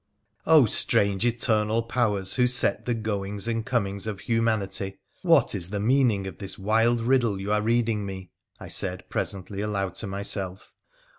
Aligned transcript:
'Oh, 0.47 0.65
strange 0.65 1.27
eternal 1.27 1.83
powers 1.83 2.33
who 2.33 2.47
set 2.47 2.85
the 2.85 2.95
goings 2.95 3.47
and 3.47 3.63
comings 3.63 4.07
of 4.07 4.21
humanity, 4.21 4.97
what 5.21 5.53
is 5.53 5.69
the 5.69 5.79
meaning 5.79 6.25
of 6.25 6.39
this 6.39 6.57
wild 6.57 7.01
riddle 7.01 7.39
you 7.39 7.53
are 7.53 7.61
reading 7.61 8.03
me?' 8.03 8.31
I 8.59 8.67
said 8.67 9.07
presently 9.11 9.61
aloud 9.61 9.93
to 9.97 10.07
myself. 10.07 10.73